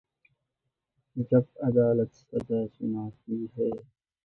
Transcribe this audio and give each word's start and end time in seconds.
جب 1.29 1.45
عدالت 1.67 2.11
سزا 2.21 2.59
سناتی 2.67 3.45
ہے۔ 3.55 3.69